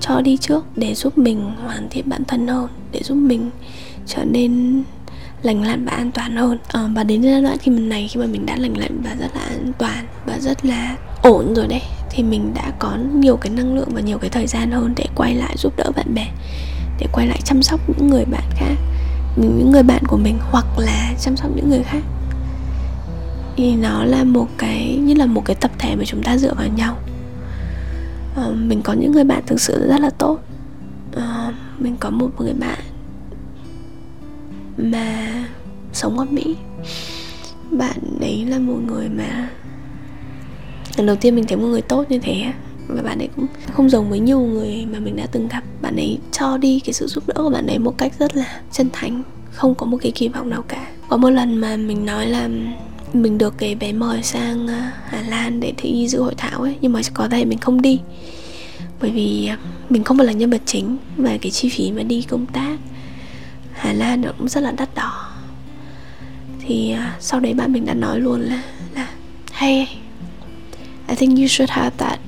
[0.00, 3.50] cho đi trước để giúp mình hoàn thiện bản thân hơn để giúp mình
[4.06, 4.82] trở nên
[5.42, 6.58] lành lặn và an toàn hơn.
[6.68, 9.14] À, và đến giai đoạn khi mình này khi mà mình đã lành lặn và
[9.20, 11.82] rất là an toàn và rất là ổn rồi đấy.
[12.10, 15.06] Thì mình đã có nhiều cái năng lượng và nhiều cái thời gian hơn để
[15.14, 16.26] quay lại giúp đỡ bạn bè
[16.98, 18.74] để quay lại chăm sóc những người bạn khác
[19.36, 22.02] những người bạn của mình hoặc là chăm sóc những người khác.
[23.56, 26.54] Thì nó là một cái như là một cái tập thể mà chúng ta dựa
[26.54, 26.96] vào nhau.
[28.36, 30.38] À, mình có những người bạn thực sự rất là tốt.
[31.16, 32.78] À, mình có một người bạn
[34.76, 35.44] mà
[35.92, 36.56] sống ở mỹ.
[37.70, 39.48] Bạn ấy là một người mà
[40.96, 42.52] lần đầu tiên mình thấy một người tốt như thế
[42.88, 45.62] và bạn ấy cũng không giống với nhiều người mà mình đã từng gặp.
[45.80, 48.60] Bạn ấy cho đi cái sự giúp đỡ của bạn ấy một cách rất là
[48.72, 50.86] chân thành, không có một cái kỳ vọng nào cả.
[51.08, 52.48] Có một lần mà mình nói là
[53.12, 56.76] mình được cái bé mời sang à, Hà Lan để thi dự hội thảo ấy,
[56.80, 58.00] nhưng mà có thể mình không đi.
[59.00, 59.58] Bởi vì à,
[59.90, 62.78] mình không phải là nhân vật chính và cái chi phí mà đi công tác
[63.72, 65.28] Hà Lan nó cũng rất là đắt đỏ.
[66.66, 68.62] Thì à, sau đấy bạn mình đã nói luôn là
[68.94, 69.08] là
[69.52, 69.98] hay
[71.12, 72.18] I think you should have that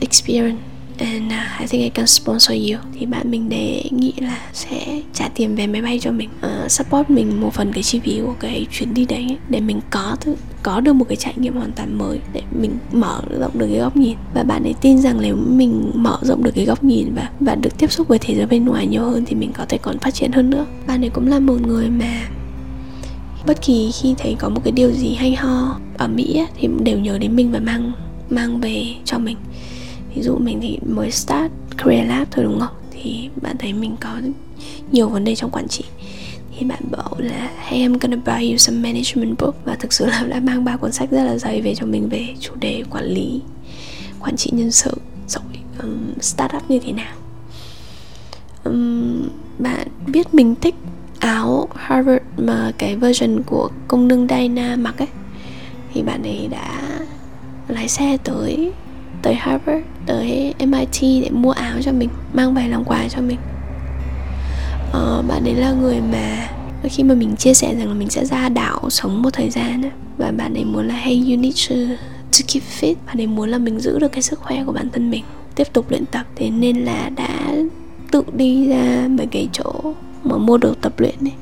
[0.00, 0.60] experience
[0.98, 2.78] and uh, I think I can sponsor you.
[2.98, 6.28] Thì bạn mình đề nghị là sẽ trả tiền vé máy bay cho mình.
[6.46, 9.80] Uh, support mình một phần cái chi phí của cái chuyến đi đấy để mình
[9.90, 13.58] có thứ, có được một cái trải nghiệm hoàn toàn mới để mình mở rộng
[13.58, 14.16] được cái góc nhìn.
[14.34, 17.54] Và bạn ấy tin rằng nếu mình mở rộng được cái góc nhìn và và
[17.54, 19.98] được tiếp xúc với thế giới bên ngoài nhiều hơn thì mình có thể còn
[19.98, 20.66] phát triển hơn nữa.
[20.86, 22.28] Bạn ấy cũng là một người mà
[23.46, 26.68] bất kỳ khi thấy có một cái điều gì hay ho ở mỹ ấy, thì
[26.84, 27.92] đều nhớ đến mình và mang
[28.30, 29.36] mang về cho mình.
[30.14, 32.74] Ví dụ mình thì mới start career lab thôi đúng không?
[32.90, 34.20] Thì bạn thấy mình có
[34.92, 35.84] nhiều vấn đề trong quản trị.
[36.58, 39.54] Thì bạn bảo là hey I'm gonna buy you some management book.
[39.64, 42.08] Và thực sự là đã mang ba cuốn sách rất là dày về cho mình
[42.08, 43.40] về chủ đề quản lý
[44.20, 44.92] quản trị nhân sự
[45.28, 45.42] rồi
[45.82, 47.14] um, startup như thế nào.
[48.64, 50.74] Um, bạn biết mình thích
[51.18, 55.08] áo Harvard mà cái version của công nương Diana mặc ấy.
[55.92, 56.93] Thì bạn ấy đã
[57.74, 58.72] lái xe tới
[59.22, 63.38] tới Harvard tới MIT để mua áo cho mình mang về làm quà cho mình.
[64.92, 66.48] Ờ, bạn ấy là người mà
[66.84, 69.82] khi mà mình chia sẻ rằng là mình sẽ ra đảo sống một thời gian
[70.18, 71.76] và bạn ấy muốn là hey you need to,
[72.32, 72.94] to keep fit.
[73.06, 75.66] Bạn ấy muốn là mình giữ được cái sức khỏe của bản thân mình tiếp
[75.72, 76.26] tục luyện tập.
[76.36, 77.54] Thế nên là đã
[78.10, 79.72] tự đi ra mấy cái chỗ
[80.24, 81.32] mà mua đồ tập luyện ấy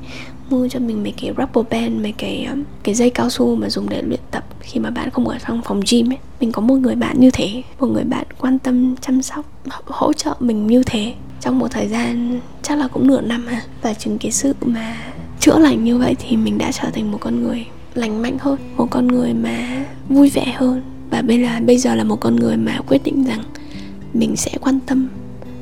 [0.49, 3.69] mua cho mình mấy cái rubber band, mấy cái um, cái dây cao su mà
[3.69, 6.17] dùng để luyện tập khi mà bạn không ở trong phòng gym ấy.
[6.39, 9.45] Mình có một người bạn như thế, một người bạn quan tâm, chăm sóc
[9.85, 11.13] hỗ trợ mình như thế.
[11.41, 13.61] Trong một thời gian, chắc là cũng nửa năm ha.
[13.81, 14.97] Và chứng cái sự mà
[15.39, 18.57] chữa lành như vậy thì mình đã trở thành một con người lành mạnh hơn,
[18.77, 20.81] một con người mà vui vẻ hơn.
[21.09, 23.43] Và bây giờ bây giờ là một con người mà quyết định rằng
[24.13, 25.07] mình sẽ quan tâm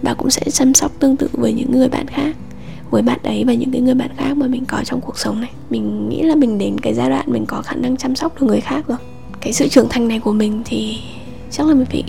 [0.02, 2.36] và cũng sẽ chăm sóc tương tự với những người bạn khác
[2.92, 5.42] với bạn ấy và những cái người bạn khác mà mình có trong cuộc sống
[5.42, 5.52] này.
[5.70, 8.48] Mình nghĩ là mình đến cái giai đoạn mình có khả năng chăm sóc được
[8.48, 8.98] người khác rồi.
[9.42, 10.98] Cái sự trưởng thành này của mình thì
[11.52, 12.04] chắc là mình phải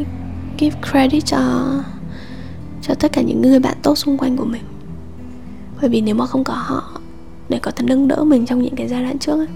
[0.59, 1.39] give credit cho
[2.83, 4.63] cho tất cả những người bạn tốt xung quanh của mình.
[5.81, 7.01] Bởi vì nếu mà không có họ
[7.49, 9.47] để có thể nâng đỡ mình trong những cái giai đoạn trước ấy,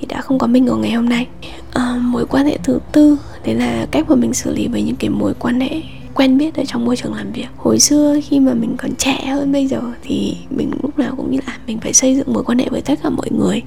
[0.00, 1.26] thì đã không có mình ở ngày hôm nay.
[1.72, 4.96] À, mối quan hệ thứ tư đấy là cách mà mình xử lý với những
[4.96, 5.82] cái mối quan hệ
[6.14, 7.48] quen biết ở trong môi trường làm việc.
[7.56, 11.30] Hồi xưa khi mà mình còn trẻ hơn bây giờ thì mình lúc nào cũng
[11.30, 13.62] như là mình phải xây dựng mối quan hệ với tất cả mọi người.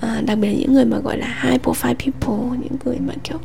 [0.00, 3.14] À, đặc biệt là những người mà gọi là high profile people những người mà
[3.24, 3.38] kiểu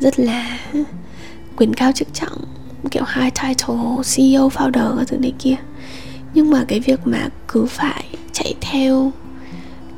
[0.00, 0.58] rất là
[1.56, 2.38] quyền cao chức trọng
[2.90, 3.76] kiểu high title
[4.16, 5.56] CEO founder các thứ này kia.
[6.34, 9.12] Nhưng mà cái việc mà cứ phải chạy theo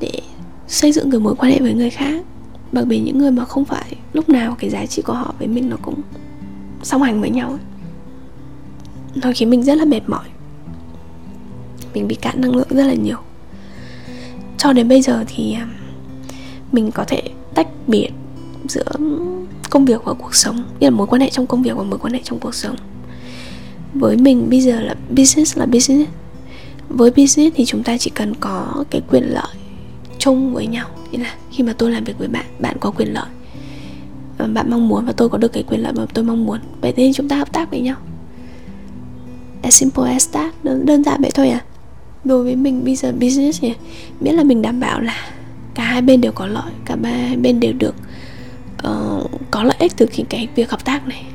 [0.00, 0.20] để
[0.68, 2.24] xây dựng cái mối quan hệ với người khác
[2.72, 5.48] bởi vì những người mà không phải lúc nào cái giá trị của họ với
[5.48, 6.00] mình nó cũng
[6.82, 7.60] song hành với nhau ấy.
[9.14, 10.28] nó khiến mình rất là mệt mỏi.
[11.94, 13.18] Mình bị cạn năng lượng rất là nhiều.
[14.58, 15.68] Cho đến bây giờ thì à,
[16.72, 17.22] mình có thể
[17.54, 18.10] tách biệt
[18.68, 18.92] giữa
[19.70, 20.56] công việc và cuộc sống.
[20.56, 22.76] Như là mối quan hệ trong công việc và mối quan hệ trong cuộc sống.
[23.94, 26.10] Với mình bây giờ là business là business.
[26.88, 29.56] Với business thì chúng ta chỉ cần có cái quyền lợi
[30.18, 33.14] chung với nhau nghĩa là khi mà tôi làm việc với bạn bạn có quyền
[33.14, 33.26] lợi.
[34.52, 36.58] Bạn mong muốn và tôi có được cái quyền lợi mà tôi mong muốn.
[36.80, 37.96] Vậy nên chúng ta hợp tác với nhau.
[39.62, 40.64] As simple as that.
[40.64, 41.64] Đơn, đơn giản vậy thôi à.
[42.24, 43.74] Đối với mình bây giờ business nhỉ,
[44.20, 45.30] miễn là mình đảm bảo là
[45.74, 47.94] cả hai bên đều có lợi cả ba bên đều được
[48.88, 51.26] uh, có lợi ích từ cái, cái việc hợp tác này.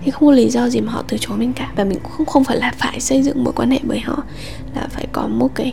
[0.00, 1.72] Thì không có lý do gì mà họ từ chối mình cả.
[1.76, 4.22] Và mình cũng không không phải là phải xây dựng mối quan hệ với họ
[4.74, 5.72] là phải có một cái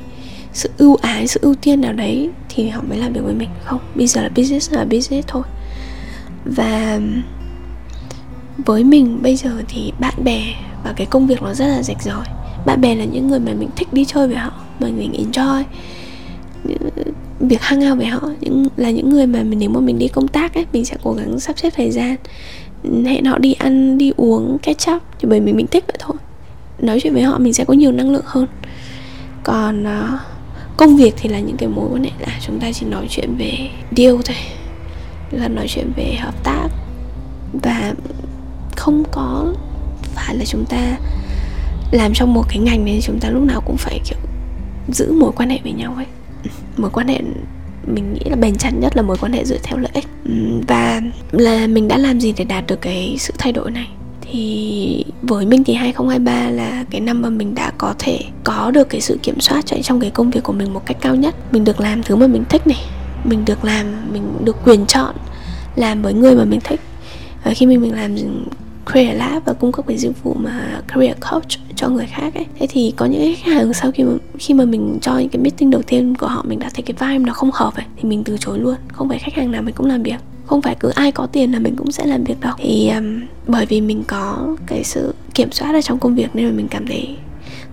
[0.58, 3.50] sự ưu ái sự ưu tiên nào đấy thì họ mới làm việc với mình.
[3.64, 5.44] Không bây giờ là business là business thôi.
[6.46, 7.00] Và
[8.58, 10.42] với mình bây giờ thì bạn bè
[10.84, 12.26] và cái công việc nó rất là rạch ròi.
[12.66, 15.64] Bạn bè là những người mà mình thích đi chơi với họ mà mình enjoy
[17.40, 18.22] việc hang out với họ.
[18.42, 20.98] Những là những người mà mình nếu mà mình đi công tác ấy mình sẽ
[21.04, 22.16] cố gắng sắp xếp thời gian.
[23.06, 26.16] Hẹn họ đi ăn đi uống catch up chỉ bởi mình mình thích vậy thôi.
[26.80, 28.48] Nói chuyện với họ mình sẽ có nhiều năng lượng hơn.
[29.44, 30.20] Còn uh,
[30.78, 33.36] công việc thì là những cái mối quan hệ là chúng ta chỉ nói chuyện
[33.38, 34.38] về deal thôi.
[35.32, 36.68] Là nói chuyện về hợp tác.
[37.54, 37.94] Và
[38.76, 39.54] không có
[40.16, 40.98] phải là chúng ta
[41.92, 44.20] làm trong một cái ngành này chúng ta lúc nào cũng phải, kiểu,
[44.94, 46.06] giữ mối quan hệ với nhau ấy.
[46.78, 47.22] Mối quan hệ
[47.86, 50.08] mình nghĩ là bền chặt nhất là mối quan hệ dựa theo lợi ích.
[50.68, 53.88] Và là mình đã làm gì để đạt được cái sự thay đổi này?
[54.32, 58.90] Thì với mình thì 2023 là cái năm mà mình đã có thể có được
[58.90, 61.36] cái sự kiểm soát trong cái công việc của mình một cách cao nhất.
[61.54, 62.80] Mình được làm thứ mà mình thích này.
[63.24, 65.16] Mình được làm mình được quyền chọn
[65.76, 66.80] làm với người mà mình thích.
[67.44, 68.16] Và khi mình mình làm
[68.86, 72.46] Career Lab và cung cấp cái dịch vụ mà Career Coach cho người khác ấy
[72.60, 75.42] Thế thì có những khách hàng sau khi mà, khi mà mình cho những cái
[75.42, 78.10] meeting đầu tiên của họ mình đã thấy cái vibe nó không hợp ấy Thì
[78.10, 80.76] mình từ chối luôn, không phải khách hàng nào mình cũng làm việc không phải
[80.80, 82.54] cứ ai có tiền là mình cũng sẽ làm việc đâu.
[82.58, 86.46] Thì um, bởi vì mình có cái sự kiểm soát ở trong công việc nên
[86.46, 87.18] là mình cảm thấy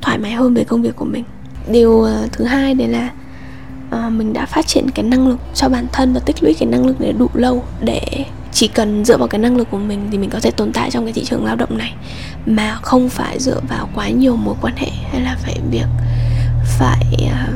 [0.01, 1.25] thoải mái hơn về công việc của mình.
[1.71, 3.11] Điều uh, thứ hai đấy là
[4.07, 6.69] uh, mình đã phát triển cái năng lực cho bản thân và tích lũy cái
[6.69, 10.09] năng lực để đủ lâu để chỉ cần dựa vào cái năng lực của mình
[10.11, 11.95] thì mình có thể tồn tại trong cái thị trường lao động này.
[12.47, 15.87] Mà không phải dựa vào quá nhiều mối quan hệ hay là phải việc
[16.79, 17.55] phải uh,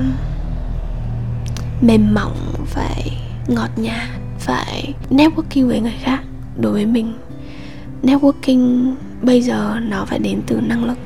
[1.83, 4.09] mềm mỏng phải ngọt nhạt
[4.49, 6.21] phải networking với người khác
[6.61, 7.13] đối với mình.
[8.03, 10.99] Networking bây giờ nó phải đến từ năng lực.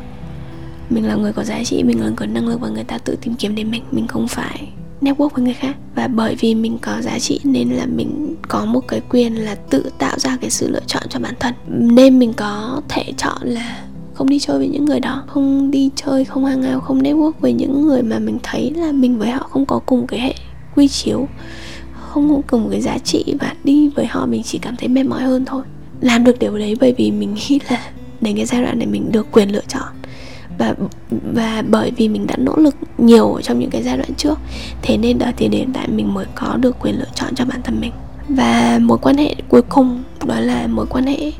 [0.91, 2.99] Mình là người có giá trị, mình là người có năng lực và người ta
[2.99, 3.83] tự tìm kiếm đến mình.
[3.91, 4.69] Mình không phải
[5.01, 5.77] network với người khác.
[5.95, 9.55] Và bởi vì mình có giá trị nên là mình có một cái quyền là
[9.55, 11.55] tự tạo ra cái sự lựa chọn cho bản thân.
[11.69, 13.83] Nên mình có thể chọn là
[14.15, 17.33] không đi chơi với những người đó, không đi chơi, không hang out, không network
[17.41, 20.35] với những người mà mình thấy là mình với họ không có cùng cái hệ
[20.77, 21.29] quy chiếu
[22.13, 25.03] không có cùng cái giá trị và đi với họ mình chỉ cảm thấy mệt
[25.03, 25.63] mỏi hơn thôi.
[26.01, 29.13] Làm được điều đấy bởi vì mình nghĩ là đến cái giai đoạn này mình
[29.13, 29.89] được quyền lựa chọn.
[30.59, 30.75] Và
[31.35, 34.39] và bởi vì mình đã nỗ lực nhiều trong những cái giai đoạn trước
[34.83, 37.63] thế nên đợi thì đến tại mình mới có được quyền lựa chọn cho bản
[37.63, 37.93] thân mình.
[38.29, 41.33] Và mối quan hệ cuối cùng đó là mối quan hệ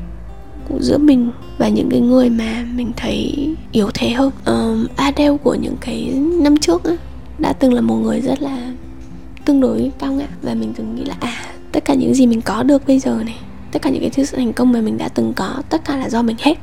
[0.79, 4.31] giữa mình và những cái người mà mình thấy yếu thế hơn.
[4.45, 6.93] Um, Adele của những cái năm trước á,
[7.39, 8.71] đã từng là một người rất là
[9.45, 12.41] tương đối cao ngạo và mình từng nghĩ là à tất cả những gì mình
[12.41, 13.35] có được bây giờ này,
[13.71, 16.09] tất cả những cái thứ thành công mà mình đã từng có, tất cả là
[16.09, 16.57] do mình hết.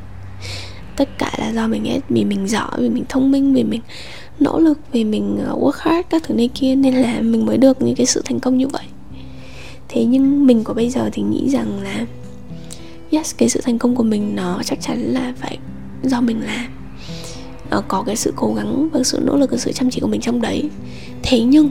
[0.96, 3.80] Tất cả là do mình hết, vì mình giỏi, vì mình thông minh, vì mình
[4.40, 7.58] nỗ lực, vì mình ờ, work hard các thứ này kia nên là mình mới
[7.58, 8.84] được những cái sự thành công như vậy.
[9.88, 12.06] Thế nhưng mình của bây giờ thì nghĩ rằng là,
[13.10, 15.58] yes, cái sự thành công của mình nó chắc chắn là phải
[16.02, 16.70] do mình làm.
[17.88, 20.20] Có cái sự cố gắng và sự nỗ lực và sự chăm chỉ của mình
[20.20, 20.70] trong đấy.
[21.22, 21.70] Thế nhưng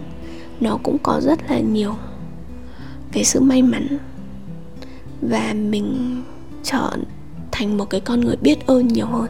[0.60, 1.96] nó cũng có rất là nhiều
[3.12, 3.98] cái sự may mắn.
[5.22, 6.22] Và mình
[6.64, 7.04] chọn
[7.52, 9.30] thành một cái con người biết ơn nhiều hơn.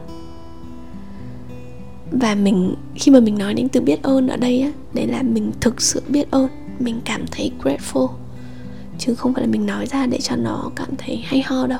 [2.12, 5.24] Và mình khi mà mình nói đến từ biết ơn ở đây á đấy là
[5.24, 6.48] mình thực sự biết ơn
[6.80, 8.10] mình cảm thấy grateful.
[8.98, 11.80] Chứ không phải là mình nói ra để cho nó cảm thấy hay ho đâu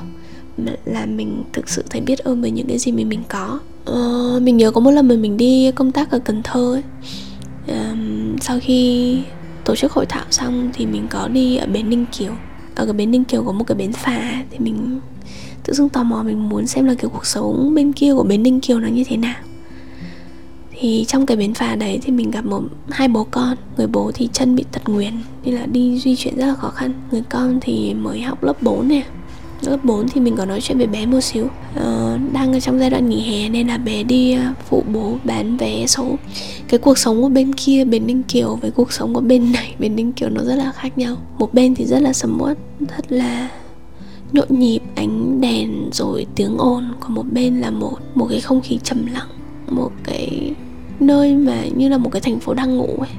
[0.56, 3.60] mà là mình thực sự thấy biết ơn với những cái gì mình mình có.
[3.84, 6.82] Ờ, mình nhớ có một lần mà mình đi công tác ở cần thơ ấy.
[7.68, 9.18] Um, sau khi
[9.64, 12.32] tổ chức hội thảo xong thì mình có đi ở bến ninh kiều.
[12.74, 15.00] Ở cái bến ninh kiều có một cái bến phà thì mình
[15.64, 18.42] tự dưng tò mò mình muốn xem là kiểu cuộc sống bên kia của bến
[18.42, 19.36] ninh kiều nó như thế nào.
[20.70, 23.56] Thì trong cái bến phà đấy thì mình gặp một, hai bố con.
[23.76, 25.12] Người bố thì chân bị tật nguyền
[25.44, 26.92] nên là đi di chuyển rất là khó khăn.
[27.10, 29.02] Người con thì mới học lớp 4 nè
[29.62, 31.48] lớp 4 thì mình có nói chuyện với bé một xíu.
[31.74, 35.16] Ờ, đang ở trong giai đoạn nghỉ hè nên là bé đi ờ, phụ bố
[35.24, 36.16] bán vé số.
[36.68, 39.74] Cái cuộc sống của bên kia bên ninh kiều với cuộc sống của bên này
[39.78, 41.16] bên ninh kiều nó rất là khác nhau.
[41.38, 43.50] Một bên thì rất là sầm uất thật là
[44.32, 46.84] nhộn nhịp ánh đèn rồi tiếng ồn.
[47.00, 49.28] Còn một bên là một một cái không khí trầm lặng
[49.70, 50.52] một cái
[51.00, 53.10] nơi mà như là một cái thành phố đang ngủ ấy.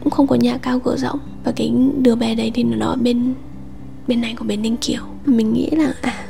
[0.00, 1.18] Cũng không có nhà cao cửa rộng.
[1.44, 3.34] Và cái đứa bé đấy thì nó ở bên
[4.08, 6.26] bên này của bên ninh kiều mình nghĩ là à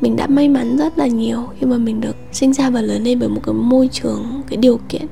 [0.00, 3.04] mình đã may mắn rất là nhiều khi mà mình được sinh ra và lớn
[3.04, 5.06] lên bởi một cái môi trường, cái điều kiện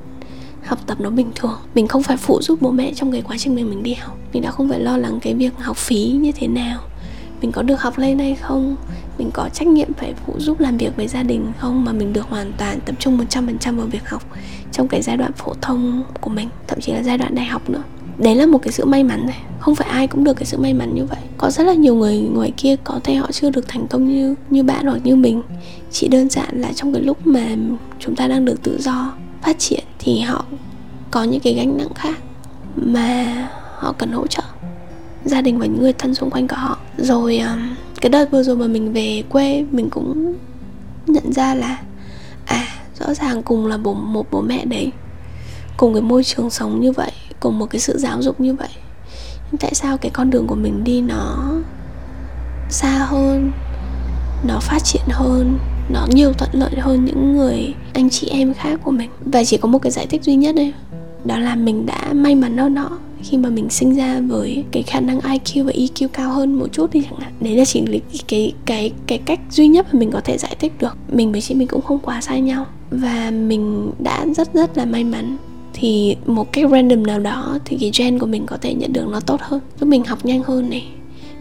[0.64, 1.59] học tập nó bình thường.
[1.74, 4.18] Mình không phải phụ giúp bố mẹ trong cái quá trình mình mình đi học.
[4.33, 6.81] Mình đã không phải lo lắng cái việc học phí như thế nào.
[7.42, 8.76] Mình có được học lên hay không?
[9.18, 12.12] Mình có trách nhiệm phải phụ giúp làm việc với gia đình không mà mình
[12.12, 14.22] được hoàn toàn tập trung 100% vào việc học
[14.72, 17.70] trong cái giai đoạn phổ thông của mình, thậm chí là giai đoạn đại học
[17.70, 17.83] nữa
[18.18, 19.42] đấy là một cái sự may mắn này.
[19.61, 21.18] Không phải ai cũng được cái sự may mắn như vậy.
[21.38, 24.35] Có rất là nhiều người ngoài kia có thể họ chưa được thành công như
[24.50, 25.42] như bạn hoặc như mình.
[25.90, 27.57] Chỉ đơn giản là trong cái lúc mà
[27.98, 30.44] chúng ta đang được tự do phát triển thì họ
[31.11, 32.18] có những cái gánh nặng khác
[32.76, 33.48] mà
[33.79, 34.42] họ cần hỗ trợ.
[35.24, 36.79] Gia đình và những người thân xung quanh của họ.
[36.96, 40.35] Rồi um, cái đợt vừa rồi mà mình về quê, mình cũng
[41.07, 41.79] nhận ra là
[42.44, 42.68] à
[43.00, 44.90] rõ ràng cùng là bố, một bố mẹ đấy,
[45.76, 47.11] cùng cái môi trường sống như vậy
[47.46, 48.68] cùng một cái sự giáo dục như vậy.
[49.61, 51.52] Tại sao cái con đường của mình đi nó
[52.70, 53.52] xa hơn,
[54.46, 55.59] nó phát triển hơn,
[55.90, 59.11] nó nhiều thuận lợi hơn những người, anh chị em khác của mình?
[59.20, 60.72] Và chỉ có một cái giải thích duy nhất đây,
[61.24, 62.98] đó là mình đã may mắn hơn họ.
[63.22, 66.66] Khi mà mình sinh ra với cái khả năng IQ và EQ cao hơn một
[66.72, 67.32] chút đi chẳng hạn.
[67.40, 70.56] Đấy là chỉ cái cái cái cái cách duy nhất mà mình có thể giải
[70.61, 70.96] thích được.
[71.12, 72.66] Mình với chị mình cũng không quá sai nhau.
[72.90, 75.37] Và mình đã rất rất là may mắn
[75.79, 79.09] thì một cái random nào đó thì cái gen của mình có thể nhận được
[79.11, 79.61] nó tốt hơn.
[79.81, 80.89] Giúp mình học nhanh hơn này.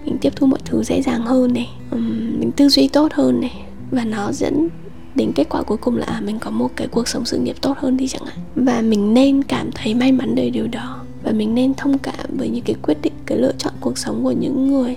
[0.05, 1.69] Mình tiếp thu mọi thứ dễ dàng hơn này.
[1.91, 3.61] Um, mình tư duy tốt hơn này.
[3.91, 4.69] Và nó dẫn
[5.15, 7.55] đến kết quả cuối cùng là à, mình có một cái cuộc sống sự nghiệp
[7.61, 8.37] tốt hơn đi chẳng hạn.
[8.55, 11.01] Và mình nên cảm thấy may mắn về điều đó.
[11.23, 14.23] Và mình nên thông cảm với những cái quyết định cái lựa chọn cuộc sống
[14.23, 14.95] của những người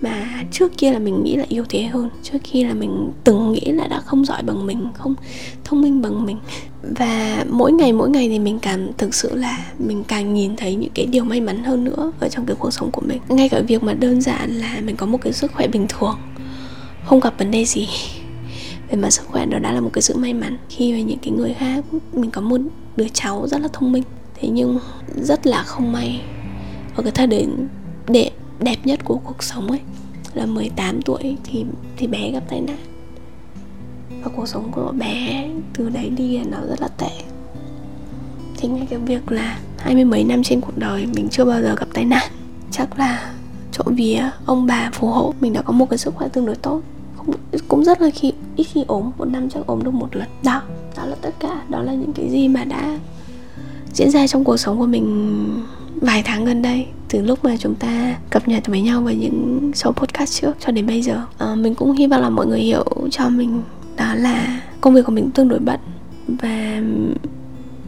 [0.00, 2.10] mà trước kia là mình nghĩ là yếu thế hơn.
[2.22, 5.14] Trước kia là mình từng nghĩ là đã không giỏi bằng mình, không
[5.64, 6.38] thông minh bằng mình.
[6.82, 10.74] Và mỗi ngày mỗi ngày thì mình cảm thực sự là mình càng nhìn thấy
[10.74, 13.20] những cái điều may mắn hơn nữa ở trong cái cuộc sống của mình.
[13.28, 16.18] Ngay cả việc mà đơn giản là mình có một cái sức khỏe bình thường,
[17.04, 17.88] không gặp vấn đề gì.
[18.90, 20.56] Về mặt sức khỏe đó đã là một cái sự may mắn.
[20.68, 22.60] Khi mà những cái người khác, mình có một
[22.96, 24.02] đứa cháu rất là thông minh.
[24.34, 24.78] Thế nhưng
[25.22, 26.20] rất là không may.
[26.96, 27.68] Ở cái thời điểm,
[28.08, 29.80] để đẹp nhất của cuộc sống ấy
[30.34, 31.64] là 18 tuổi thì
[31.96, 32.78] thì bé gặp tai nạn.
[34.22, 37.10] Và cuộc sống của bé từ đấy đi nó rất là tệ.
[38.56, 41.62] Thì ngay cái việc là hai mươi mấy năm trên cuộc đời mình chưa bao
[41.62, 42.28] giờ gặp tai nạn
[42.70, 43.34] chắc là
[43.72, 46.56] chỗ vía ông bà phù hộ mình đã có một cái sức khỏe tương đối
[46.56, 46.82] tốt.
[47.16, 47.34] Cũng,
[47.68, 50.62] cũng rất là khi ít khi ốm một năm chắc ốm được một lần đó
[50.96, 51.62] đó là tất cả.
[51.68, 52.98] Đó là những cái gì mà đã
[53.92, 55.46] diễn ra trong cuộc sống của mình
[56.00, 59.70] vài tháng gần đây từ lúc mà chúng ta cập nhật với nhau với những
[59.74, 62.60] số podcast trước cho đến bây giờ à, mình cũng hy vọng là mọi người
[62.60, 63.62] hiểu cho mình
[63.96, 65.80] đó là công việc của mình tương đối bận.
[66.28, 66.82] Và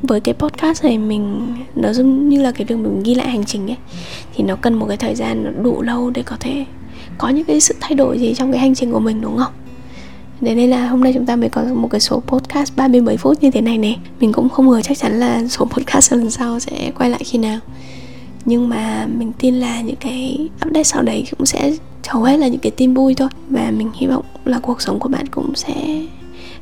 [0.02, 3.44] với cái podcast này mình nó giống như là cái việc mình ghi lại hành
[3.44, 3.76] trình ấy
[4.34, 6.64] thì nó cần một cái thời gian nó đủ lâu để có thể
[7.18, 9.52] có những cái sự thay đổi gì trong cái hành trình của mình đúng không?
[10.40, 13.42] Thế nên là hôm nay chúng ta mới có một cái số podcast 37 phút
[13.42, 16.60] như thế này nè Mình cũng không ngờ chắc chắn là số podcast lần sau
[16.60, 17.58] sẽ quay lại khi nào.
[18.44, 21.72] Nhưng mà mình tin là những cái update sau đấy cũng sẽ,
[22.08, 23.28] hầu hết là những cái tin vui thôi.
[23.50, 26.02] Và mình hy vọng là cuộc sống của bạn cũng sẽ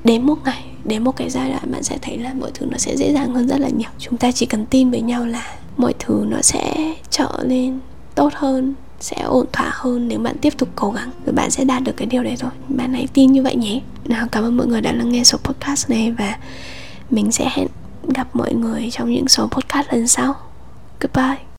[0.05, 2.79] đến một ngày, Đến một cái giai đoạn bạn sẽ thấy là mọi thứ nó
[2.79, 3.91] sẽ dễ dàng hơn rất là nhiều.
[3.99, 7.79] Chúng ta chỉ cần tin với nhau là mọi thứ nó sẽ trở lên
[8.15, 11.65] tốt hơn, sẽ ổn thỏa hơn nếu bạn tiếp tục cố gắng rồi bạn sẽ
[11.65, 12.51] đạt được cái điều đấy thôi.
[12.69, 13.81] Bạn hãy tin như vậy nhé.
[14.05, 16.39] Nào, cảm ơn mọi người đã lắng nghe số podcast này và
[17.11, 17.69] mình sẽ hẹn
[18.15, 20.35] gặp mọi người trong những số podcast lần sau.
[21.01, 21.58] Goodbye.